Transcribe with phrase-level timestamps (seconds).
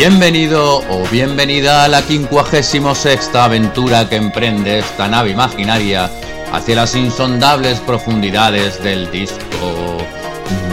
[0.00, 6.10] Bienvenido o bienvenida a la 56 aventura que emprende esta nave imaginaria
[6.54, 9.98] hacia las insondables profundidades del disco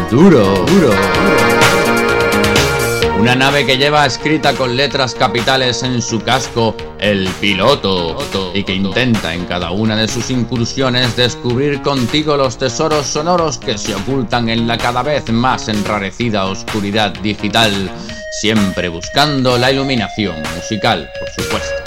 [0.10, 0.66] duro.
[0.66, 0.92] duro.
[3.20, 8.16] Una nave que lleva escrita con letras capitales en su casco el piloto
[8.54, 13.78] y que intenta en cada una de sus incursiones descubrir contigo los tesoros sonoros que
[13.78, 17.92] se ocultan en la cada vez más enrarecida oscuridad digital
[18.32, 21.84] siempre buscando la iluminación musical, por supuesto.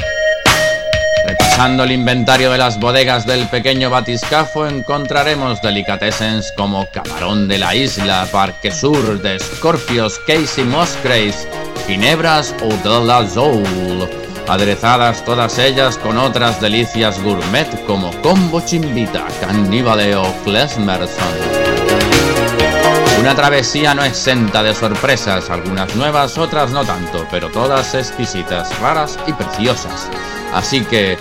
[1.26, 7.74] Repasando el inventario de las bodegas del pequeño batiscafo encontraremos delicatessens como Camarón de la
[7.74, 11.46] Isla, Parque Sur de Scorpios, Casey Musgraves,
[11.86, 13.20] Ginebras o de la
[14.48, 21.59] aderezadas todas ellas con otras delicias gourmet como Combo Chimbita, Cannibale o Klesmerson.
[23.20, 29.18] Una travesía no exenta de sorpresas, algunas nuevas, otras no tanto, pero todas exquisitas, raras
[29.26, 30.08] y preciosas.
[30.54, 31.18] Así que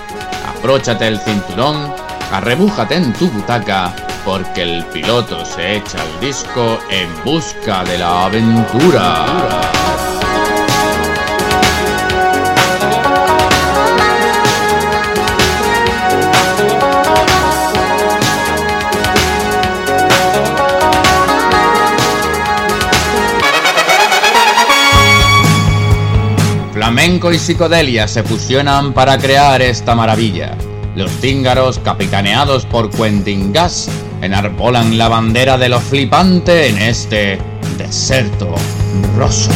[0.48, 1.94] abróchate el cinturón,
[2.32, 8.26] arrebújate en tu butaca, porque el piloto se echa el disco en busca de la
[8.28, 9.79] aventura.
[27.22, 30.56] Y psicodelia se fusionan para crear esta maravilla.
[30.96, 33.90] Los cíngaros, capitaneados por Quentin Gas,
[34.22, 37.38] enarbolan la bandera de lo flipante en este
[37.78, 38.56] desierto
[39.18, 39.52] roso.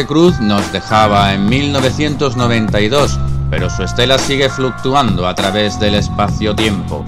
[0.00, 3.18] Cruz nos dejaba en 1992,
[3.50, 7.04] pero su estela sigue fluctuando a través del espacio-tiempo.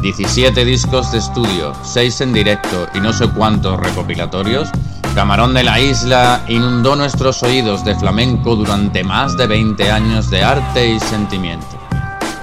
[0.00, 4.70] 17 discos de estudio, 6 en directo y no sé cuántos recopilatorios,
[5.16, 10.44] Camarón de la Isla inundó nuestros oídos de flamenco durante más de 20 años de
[10.44, 11.66] arte y sentimiento.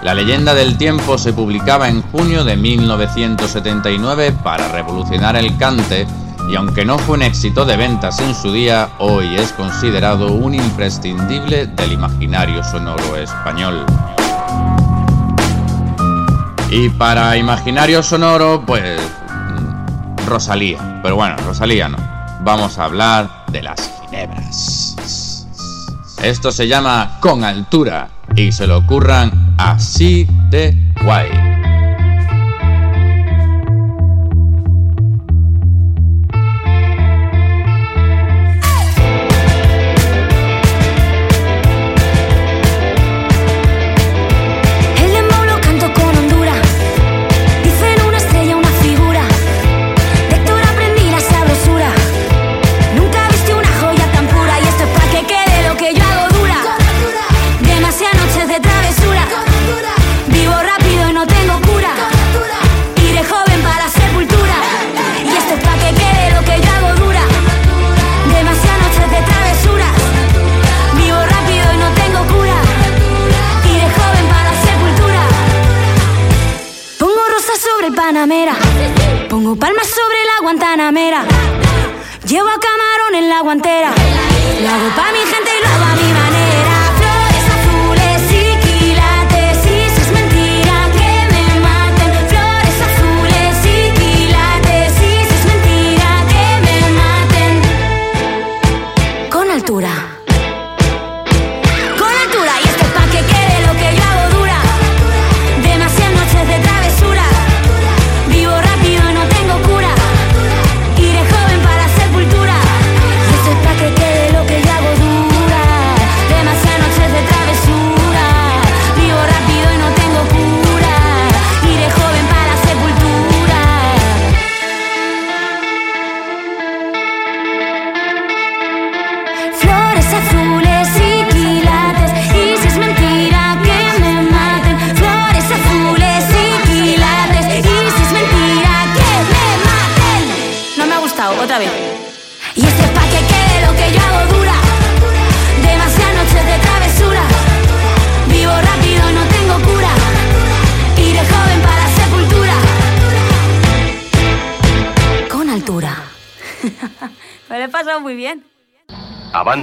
[0.03, 6.05] La leyenda del tiempo se publicaba en junio de 1979 para revolucionar el cante
[6.49, 10.53] y aunque no fue un éxito de ventas en su día, hoy es considerado un
[10.53, 13.85] imprescindible del imaginario sonoro español.
[16.69, 18.99] Y para imaginario sonoro, pues...
[19.29, 20.99] Mm, Rosalía.
[21.01, 21.97] Pero bueno, Rosalía no.
[22.43, 24.95] Vamos a hablar de las ginebras.
[26.21, 31.44] Esto se llama Con Altura y se lo ocurran así de guay.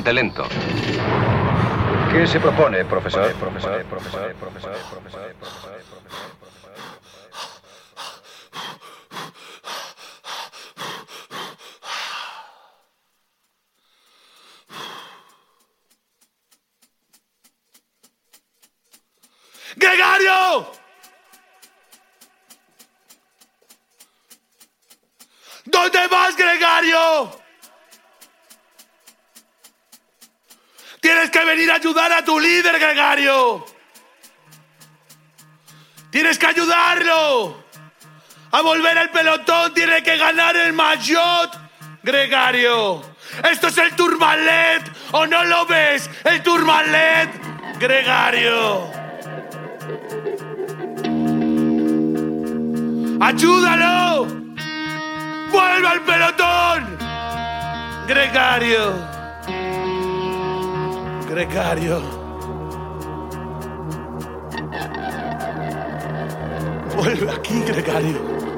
[0.02, 0.48] bastante lento.
[2.10, 3.32] ¿Qué se propone, profesor?
[3.34, 3.84] Profesor,
[19.76, 20.72] ¡Gregario!
[25.64, 27.41] ¿Dónde vas, Gregario?
[31.02, 33.66] Tienes que venir a ayudar a tu líder, Gregario.
[36.10, 37.64] Tienes que ayudarlo
[38.52, 39.74] a volver al pelotón.
[39.74, 41.58] Tiene que ganar el Mayot,
[42.04, 43.02] Gregario.
[43.50, 44.88] Esto es el Turmalet.
[45.10, 46.08] ¿O no lo ves?
[46.22, 47.30] El Turmalet,
[47.80, 48.88] Gregario.
[53.20, 54.26] ¡Ayúdalo!
[55.50, 56.96] ¡Vuelve al pelotón!
[58.06, 59.11] Gregario
[61.32, 62.02] gregario.
[66.94, 68.51] Vuelve aquí, gregario.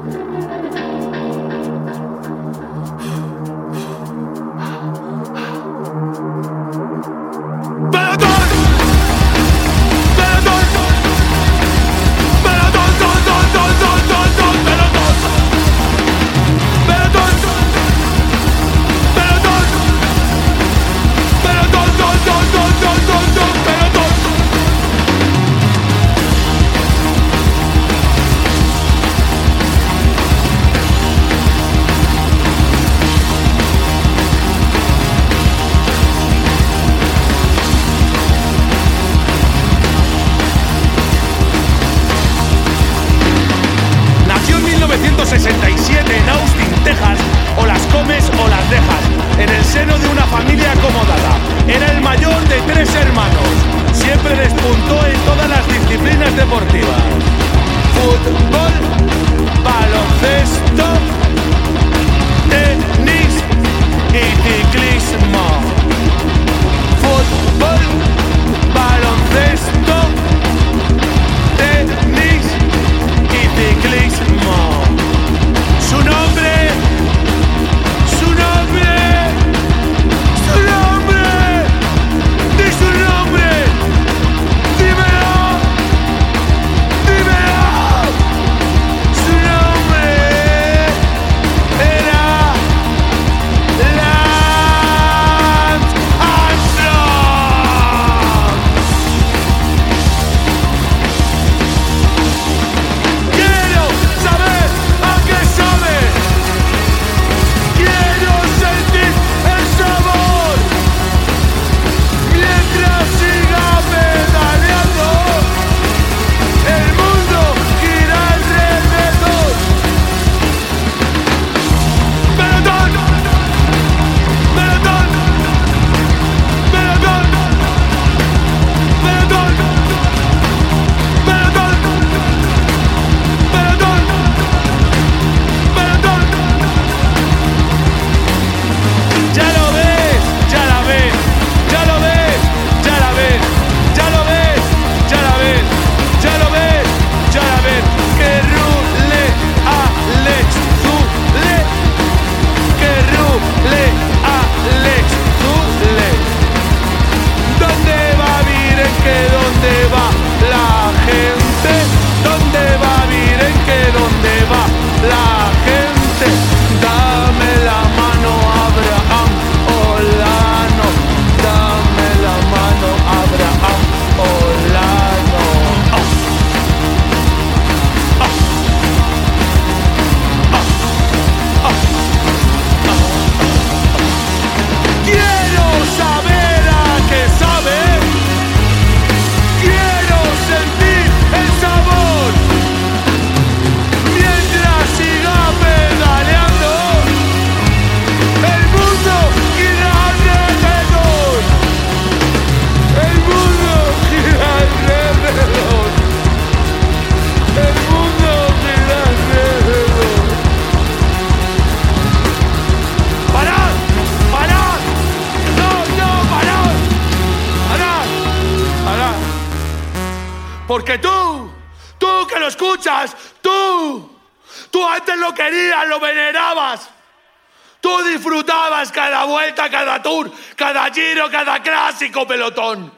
[232.11, 232.93] Pelotón.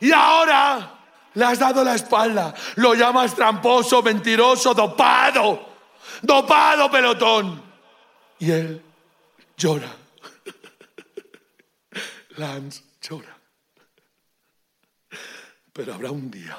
[0.00, 0.98] Y ahora
[1.34, 2.54] le has dado la espalda.
[2.76, 5.76] Lo llamas tramposo, mentiroso, dopado.
[6.22, 7.62] Dopado pelotón.
[8.38, 8.82] Y él
[9.56, 9.90] llora.
[12.36, 13.36] Lance llora.
[15.72, 16.58] Pero habrá un día.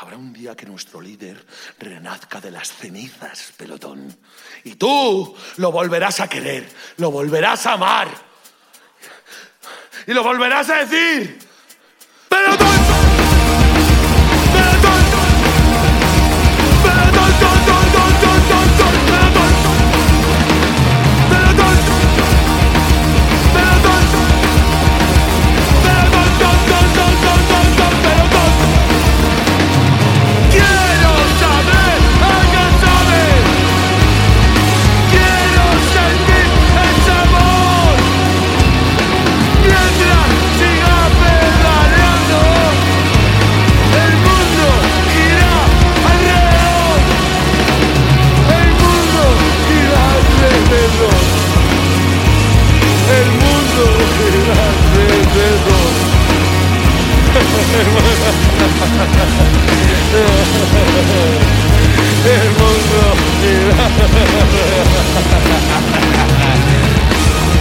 [0.00, 1.44] Habrá un día que nuestro líder
[1.78, 4.16] renazca de las cenizas, pelotón.
[4.64, 8.27] Y tú lo volverás a querer, lo volverás a amar.
[10.08, 11.38] Y lo volverás a decir.
[12.30, 12.67] ¡Pelotón!
[62.24, 63.00] El mundo
[63.40, 63.86] girá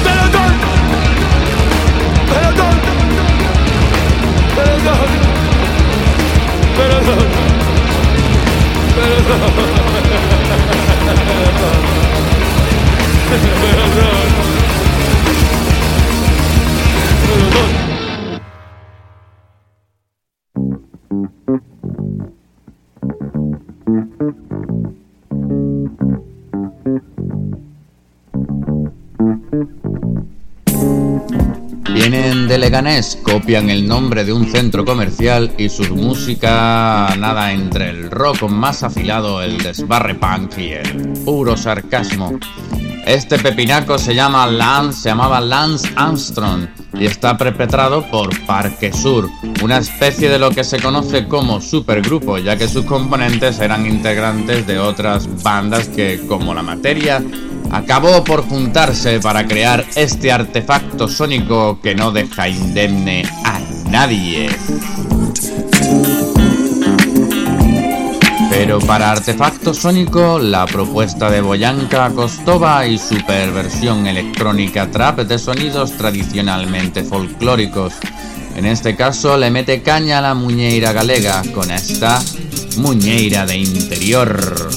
[0.04, 0.54] ¡Pelotón!
[2.30, 2.78] ¡Pelotón!
[4.56, 5.08] ¡Pelotón!
[13.96, 14.17] ¡Pelotón!
[33.24, 38.84] Copian el nombre de un centro comercial y su música nada entre el rock más
[38.84, 42.40] afilado, el desbarre punk y el puro sarcasmo.
[43.04, 49.28] Este pepinaco se llama Lance, se llamaba Lance Armstrong y está perpetrado por Parque Sur,
[49.64, 54.68] una especie de lo que se conoce como supergrupo, ya que sus componentes eran integrantes
[54.68, 57.24] de otras bandas que, como la materia,
[57.72, 64.50] acabó por juntarse para crear este artefacto sónico que no deja indemne a nadie.
[68.50, 75.38] Pero para Artefacto Sónico, la propuesta de Boyanka Kostova y su perversión electrónica trap de
[75.38, 77.94] sonidos tradicionalmente folclóricos.
[78.56, 82.20] En este caso le mete caña a la muñeira galega con esta
[82.78, 84.70] muñeira de interior.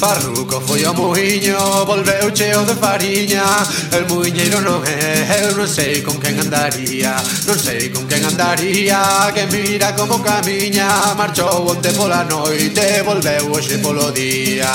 [0.00, 3.44] Farruco foi ao muiño, volveu cheo de fariña.
[3.92, 9.28] El muiñeiro non é, eu non sei con quen andaría Non sei con quen andaría,
[9.34, 10.88] que mira como camiña.
[11.20, 14.72] Marchou onte pola noite, volveu hoxe polo día.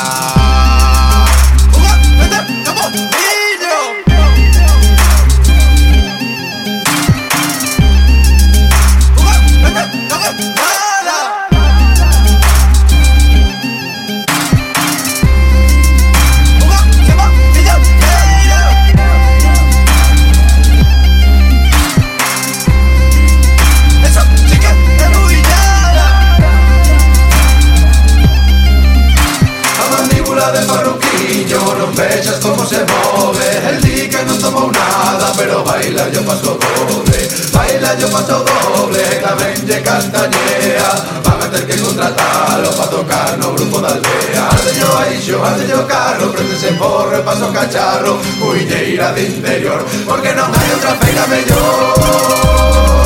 [39.96, 40.90] castañea
[41.24, 44.44] Van a ter que contratalo pa tocar no grupo da aldea.
[44.52, 50.94] Ardello aixo, ardello carro, prendese e paso cacharro Culleira de interior, porque non hai outra
[51.02, 53.05] feira mellor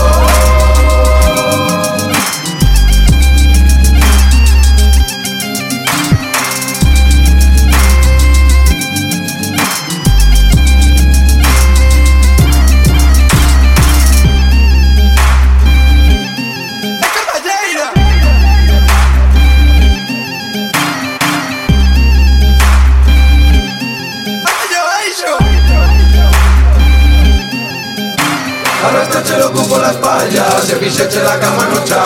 [29.50, 32.02] loco con las pallas E fixeche la cama nocha,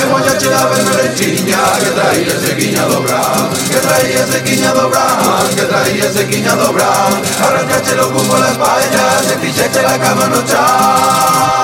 [0.00, 5.06] E mollache la vermelechiña Que traías de quiña do bran Que traía de quiña dobra,
[5.54, 10.26] Que traía de quiña do bran Arrancache loco con las pallas E fixeche la cama
[10.26, 11.63] nocha.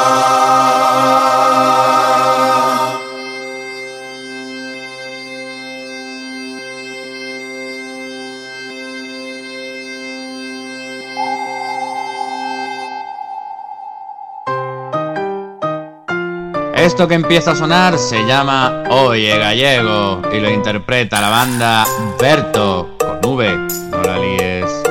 [16.81, 21.87] Esto que empieza a sonar se llama Oye Gallego y lo interpreta la banda
[22.19, 23.57] Berto con V,
[23.91, 24.83] no la líes.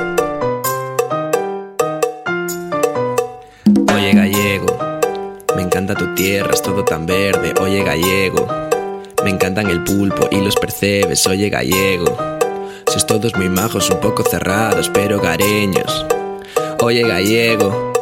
[3.92, 4.78] Oye Gallego,
[5.56, 7.54] me encanta tu tierra, es todo tan verde.
[7.60, 8.46] Oye Gallego,
[9.24, 11.26] me encantan el pulpo y los percebes.
[11.26, 12.16] Oye Gallego,
[12.86, 16.06] sois todos muy majos, un poco cerrados, pero gareños.
[16.80, 17.92] Oye Gallego,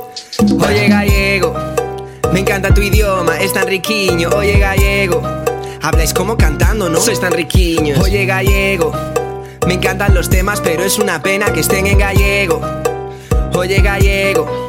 [0.60, 1.77] oye Gallego.
[2.38, 5.20] Me encanta tu idioma, es tan riquiño, oye gallego.
[5.82, 7.00] Habláis como cantando, ¿no?
[7.00, 8.92] Sois tan riquiños, oye gallego.
[9.66, 12.60] Me encantan los temas, pero es una pena que estén en gallego.
[13.54, 14.68] Oye gallego.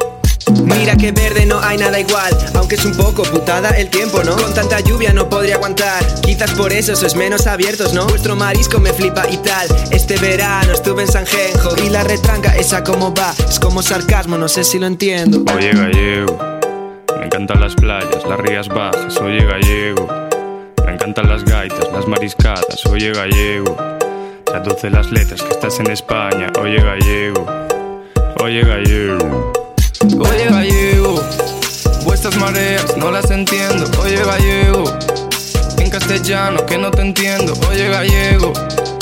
[0.63, 4.35] Mira que verde no hay nada igual, aunque es un poco putada el tiempo, ¿no?
[4.35, 8.07] Con tanta lluvia no podría aguantar, quizás por eso sois menos abiertos, ¿no?
[8.07, 12.57] Vuestro marisco me flipa y tal, este verano estuve en San Genjo y la retranca
[12.57, 15.43] esa como va, es como sarcasmo, no sé si lo entiendo.
[15.53, 16.58] Oye gallego.
[17.31, 20.07] Encantan las playas, las rías bajas, oye gallego.
[20.83, 23.77] Me encantan las gaitas, las mariscadas, oye gallego.
[24.45, 27.45] Traduce las letras que estás en España, oye gallego.
[28.43, 29.53] Oye gallego.
[30.17, 31.23] Oye gallego.
[32.03, 34.85] Vuestras mareas no las entiendo, oye gallego.
[35.77, 38.53] En castellano que no te entiendo, oye gallego.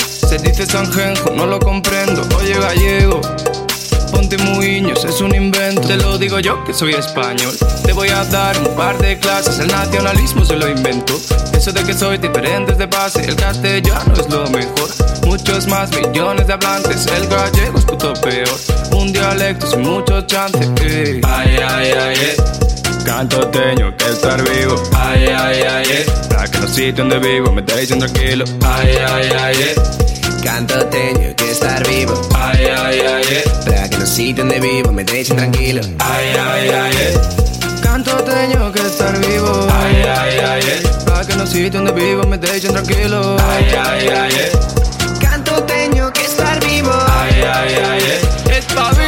[0.06, 3.22] Se dice sanjenjo, no lo comprendo, oye gallego.
[4.12, 5.67] Ponte muiños, es un invento.
[5.88, 7.54] Te lo digo yo que soy español.
[7.82, 9.58] Te voy a dar un par de clases.
[9.58, 11.18] El nacionalismo se lo invento.
[11.54, 13.24] Eso de que soy diferente de base.
[13.24, 14.90] El castellano es lo mejor.
[15.24, 17.06] Muchos más millones de hablantes.
[17.06, 18.48] El gallego es puto peor.
[18.92, 20.58] Un dialecto sin mucho chance.
[20.82, 21.22] eh.
[21.24, 22.36] Ay, ay, ay, eh.
[23.06, 24.82] Canto teño que estar vivo.
[24.94, 26.06] Ay, ay, ay, eh.
[26.28, 28.44] Para que los sitios donde vivo me dejen tranquilo.
[28.62, 29.74] Ay, ay, ay, eh.
[30.42, 32.20] Canto tengo que estar vivo.
[32.34, 33.44] Ay, ay, ay, eh.
[33.64, 35.80] Para que los sitios donde vivo me dejen tranquilo.
[35.98, 37.20] Ay, ay, ay, eh.
[37.82, 39.66] Canto tengo que estar vivo.
[39.72, 40.82] Ay, ay, ay, eh.
[41.04, 43.36] Para que los sitios donde vivo me dejen tranquilo.
[43.48, 44.52] Ay, ay, ay, eh.
[45.20, 46.90] Canto tengo que estar vivo.
[46.92, 48.58] Ay, ay, ay, eh.
[48.58, 49.07] Espabila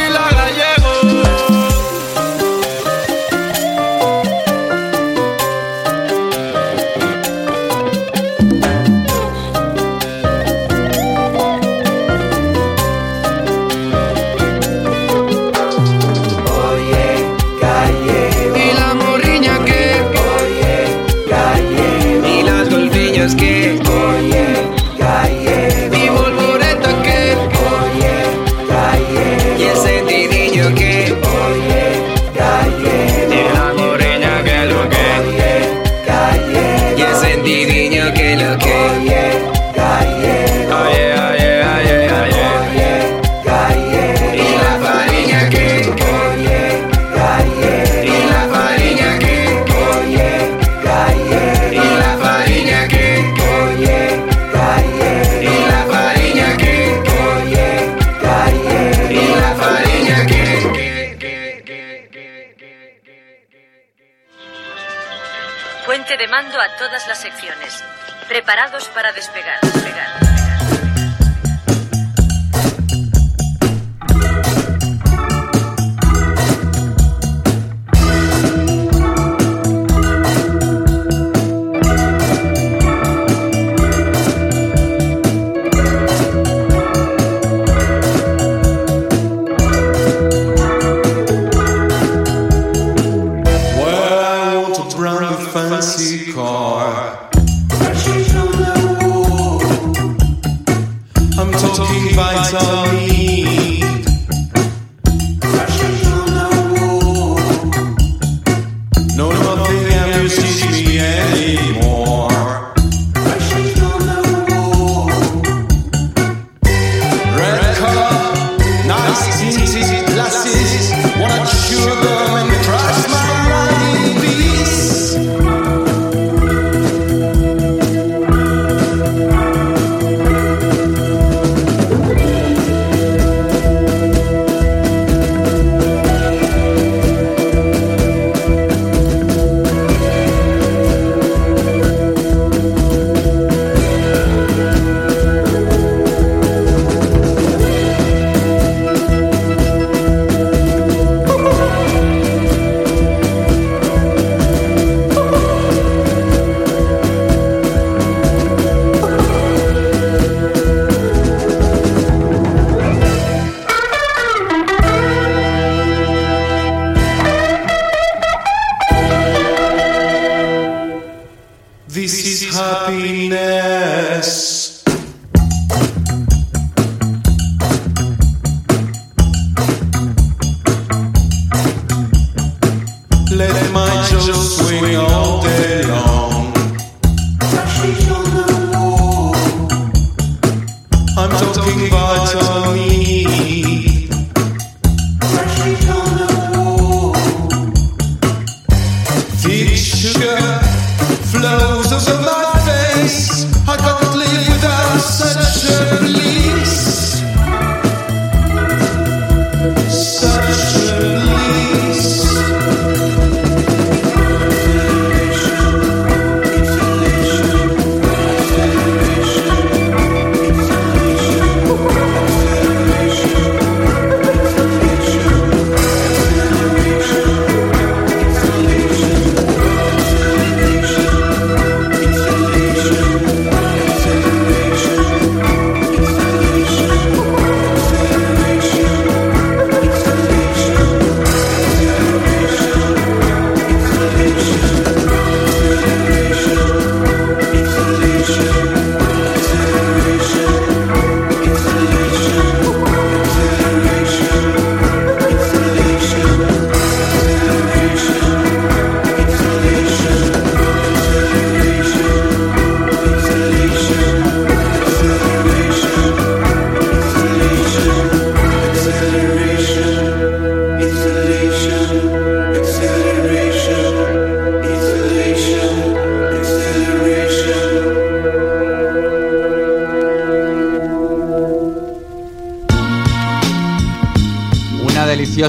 [66.31, 67.83] Puente de mando a todas las secciones.
[68.29, 69.59] Preparados para despegar,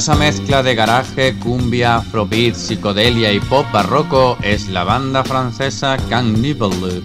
[0.03, 6.43] Deliciosa mezcla de garaje, cumbia, afrobeat, psicodelia y pop barroco es la banda francesa Can
[6.43, 7.05] Nibelung.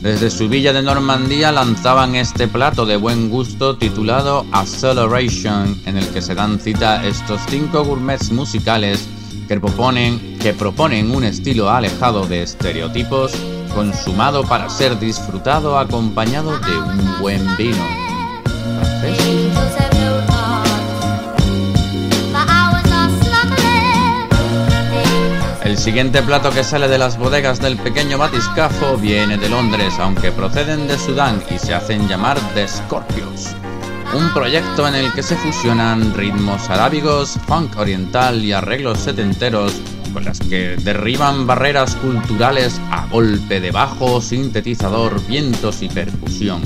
[0.00, 6.08] Desde su villa de Normandía lanzaban este plato de buen gusto titulado Acceleration, en el
[6.08, 9.06] que se dan cita estos cinco gourmets musicales
[9.58, 13.32] proponen, que proponen un estilo alejado de estereotipos,
[13.74, 17.99] consumado para ser disfrutado acompañado de un buen vino.
[25.70, 30.32] El siguiente plato que sale de las bodegas del pequeño batiscafo viene de Londres, aunque
[30.32, 33.54] proceden de Sudán y se hacen llamar The Scorpios.
[34.12, 39.80] Un proyecto en el que se fusionan ritmos arábigos, funk oriental y arreglos setenteros
[40.12, 46.62] con las que derriban barreras culturales a golpe de bajo, sintetizador, vientos y percusión.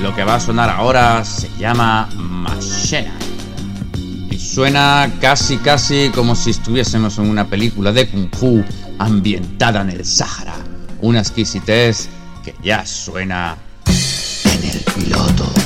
[0.00, 3.21] Lo que va a sonar ahora se llama Machena.
[4.38, 8.64] Suena casi casi como si estuviésemos en una película de kung fu
[8.98, 10.54] ambientada en el Sáhara.
[11.00, 12.08] Una exquisitez
[12.44, 15.61] que ya suena en el piloto.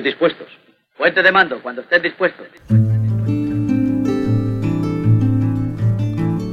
[0.00, 0.46] Estén dispuestos.
[0.96, 2.46] Puente de mando, cuando estén dispuestos.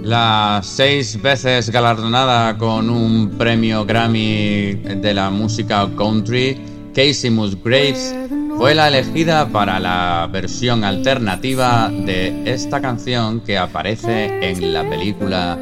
[0.04, 6.58] La seis veces galardonada con un premio Grammy de la música country,
[6.94, 8.16] Casey Musgraves
[8.58, 15.58] fue la elegida para la versión alternativa de esta canción que aparece en la película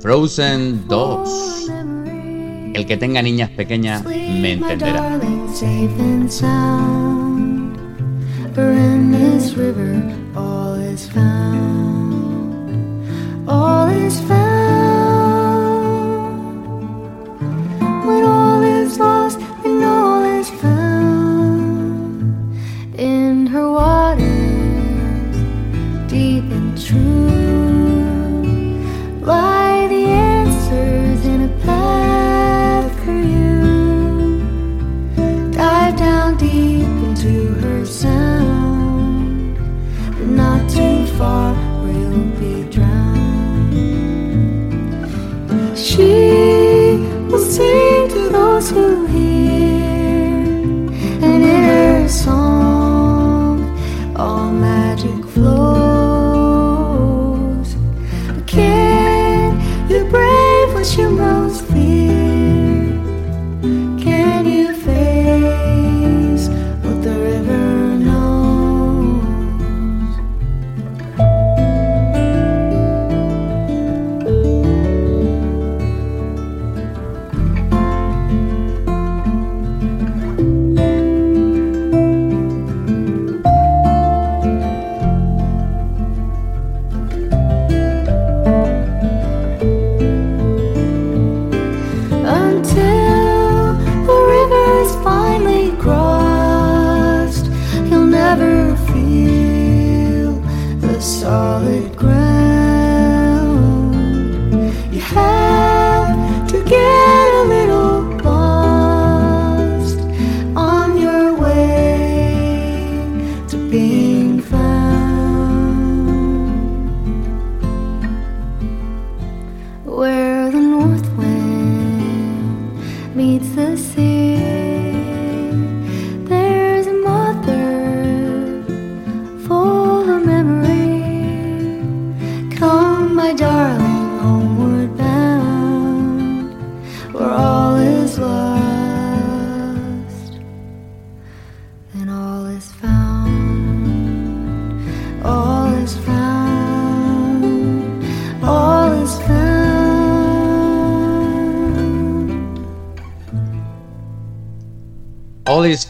[0.00, 1.70] Frozen 2.
[2.74, 5.18] El que tenga niñas pequeñas me entenderá.
[8.56, 9.92] For in this river,
[10.34, 13.04] all is found.
[13.46, 14.45] All is found.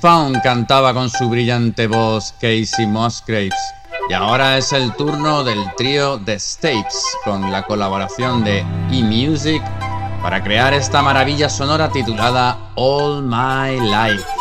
[0.01, 3.55] Found cantaba con su brillante voz Casey Musgraves.
[4.09, 9.63] Y ahora es el turno del trío The Stapes con la colaboración de eMusic
[10.23, 14.36] para crear esta maravilla sonora titulada All My Life.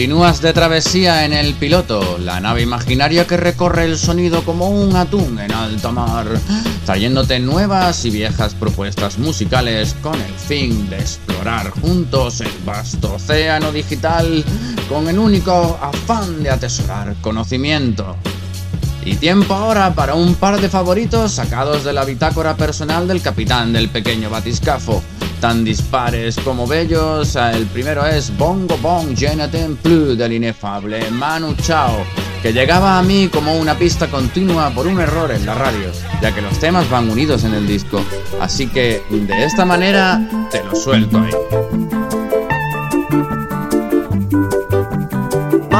[0.00, 4.96] Continúas de travesía en el piloto, la nave imaginaria que recorre el sonido como un
[4.96, 6.26] atún en alta mar,
[6.86, 13.72] trayéndote nuevas y viejas propuestas musicales con el fin de explorar juntos el vasto océano
[13.72, 14.42] digital
[14.88, 18.16] con el único afán de atesorar conocimiento.
[19.04, 23.74] Y tiempo ahora para un par de favoritos sacados de la bitácora personal del capitán
[23.74, 24.99] del pequeño batiscafo.
[25.40, 32.04] Tan dispares como bellos, el primero es Bongo Bong Jonathan Plus del inefable Manu Chao,
[32.42, 36.34] que llegaba a mí como una pista continua por un error en la radio, ya
[36.34, 38.04] que los temas van unidos en el disco.
[38.38, 40.20] Así que de esta manera
[40.50, 41.79] te lo suelto ahí.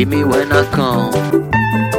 [0.00, 1.89] Hit me when I come.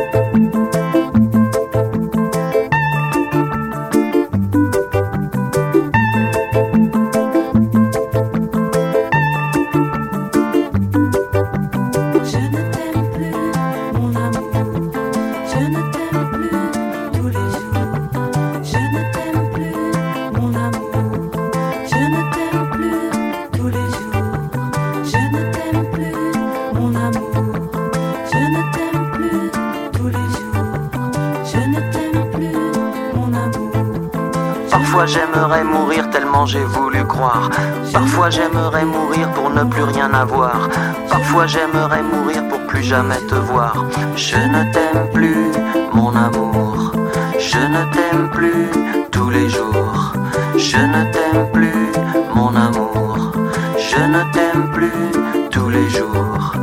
[35.34, 37.50] J'aimerais mourir tellement j'ai voulu croire.
[37.94, 40.70] Parfois j'aimerais mourir pour ne plus rien avoir.
[41.10, 43.74] Parfois j'aimerais mourir pour plus jamais te voir.
[44.16, 45.52] Je ne t'aime plus,
[45.94, 46.92] mon amour.
[47.40, 48.70] Je ne t'aime plus
[49.12, 50.14] tous les jours.
[50.58, 51.92] Je ne t'aime plus,
[52.36, 53.32] mon amour.
[53.78, 56.54] Je ne t'aime plus tous les jours.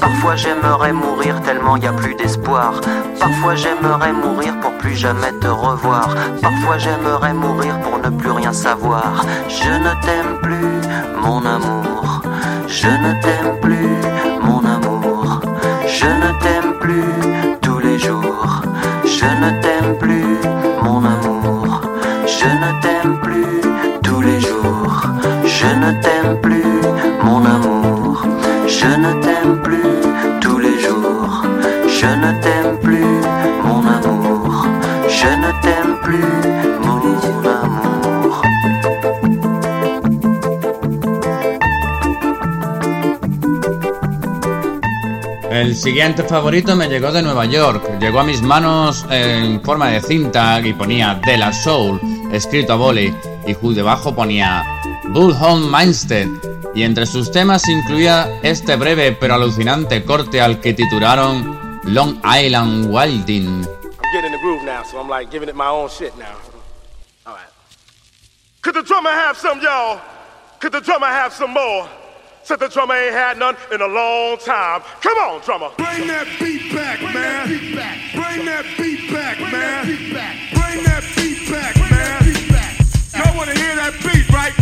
[0.00, 2.80] Parfois j'aimerais mourir tellement y a plus d'espoir.
[3.18, 6.08] Parfois j'aimerais mourir pour plus jamais te revoir.
[6.40, 9.24] Parfois j'aimerais mourir pour ne plus rien savoir.
[9.48, 10.80] Je ne t'aime plus,
[11.22, 12.22] mon amour.
[12.66, 13.96] Je ne t'aime plus,
[14.42, 15.40] mon amour.
[15.86, 18.62] Je ne t'aime plus tous les jours.
[19.04, 20.38] Je ne t'aime plus,
[20.82, 21.82] mon amour.
[22.26, 23.60] Je ne t'aime plus
[24.02, 25.02] tous les jours.
[25.44, 26.64] Je ne t'aime plus,
[27.22, 28.22] mon amour.
[28.66, 29.92] Je ne t'aime plus
[30.40, 31.44] tous les jours.
[31.86, 33.19] Je ne t'aime plus,
[45.50, 47.98] El siguiente favorito me llegó de Nueva York.
[48.00, 52.00] Llegó a mis manos en forma de cinta y ponía De La Soul,
[52.32, 53.14] escrito a boli,
[53.46, 54.64] y debajo ponía
[55.10, 56.28] Bullhorn Mindstead.
[56.74, 62.86] Y entre sus temas incluía este breve pero alucinante corte al que titularon Long Island
[62.90, 63.79] Wilding.
[64.70, 66.36] Now, so I'm like giving it my own shit now.
[67.26, 67.52] All right.
[68.62, 70.00] Could the drummer have some, y'all?
[70.60, 71.88] Could the drummer have some more?
[72.44, 74.82] Said the drummer ain't had none in a long time.
[75.00, 75.70] Come on, drummer.
[75.76, 77.48] Bring that beat back, man.
[77.48, 79.86] Bring that beat back, man.
[79.86, 82.20] Bring that beat back, man.
[83.16, 84.54] Y'all wanna hear that beat, right?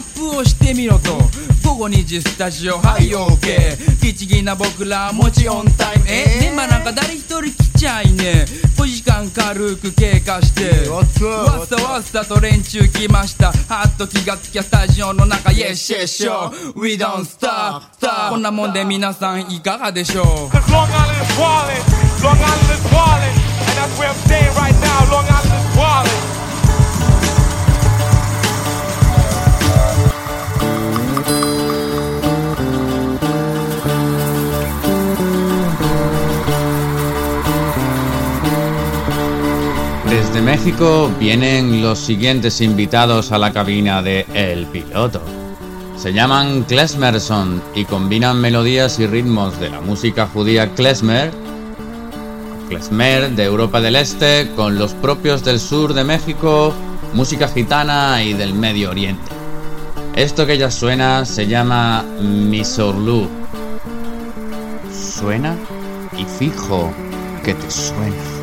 [0.00, 1.18] ップをしてみろと
[1.64, 8.46] 午後2時スタジオはい OK 律儀な僕らもちオンタイムえ電話なんか誰一人来ちゃいね
[8.76, 11.04] 5時間軽く経過してわっ
[11.66, 16.50] さわっさと連中来ましたはっと気がつきゃスタジオの中 Yes yes sure.
[16.80, 18.30] We don't stop stop.
[18.30, 22.66] こんなもんで皆さんいかがでしょう Cause Long and
[24.56, 25.10] right now.
[25.10, 25.26] Long.
[40.08, 45.20] Desde México vienen los siguientes invitados a la cabina de El Piloto.
[45.96, 51.32] Se llaman Klezmerson y combinan melodías y ritmos de la música judía klezmer,
[52.68, 56.74] klezmer de Europa del Este con los propios del sur de México,
[57.14, 59.30] música gitana y del Medio Oriente.
[60.14, 63.28] Esto que ya suena se llama Misorlu.
[64.92, 65.56] Suena
[66.16, 66.92] y fijo
[67.44, 68.35] que te suena.